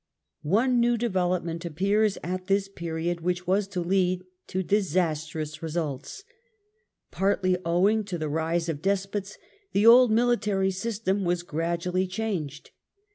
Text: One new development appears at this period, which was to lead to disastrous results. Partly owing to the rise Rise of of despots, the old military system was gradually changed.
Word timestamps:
One 0.41 0.79
new 0.79 0.97
development 0.97 1.63
appears 1.63 2.17
at 2.23 2.47
this 2.47 2.67
period, 2.67 3.21
which 3.21 3.45
was 3.45 3.67
to 3.67 3.81
lead 3.81 4.23
to 4.47 4.63
disastrous 4.63 5.61
results. 5.61 6.23
Partly 7.11 7.55
owing 7.63 8.03
to 8.05 8.17
the 8.17 8.27
rise 8.27 8.63
Rise 8.67 8.69
of 8.69 8.77
of 8.77 8.81
despots, 8.81 9.37
the 9.73 9.85
old 9.85 10.09
military 10.09 10.71
system 10.71 11.23
was 11.23 11.43
gradually 11.43 12.07
changed. 12.07 12.71